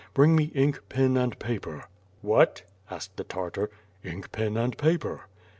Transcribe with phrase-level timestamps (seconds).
[0.15, 1.83] Bring me ink, pen, and paper."
[2.23, 3.69] "What?" asked the Tartar.
[4.03, 5.27] "Ink, pen and paper."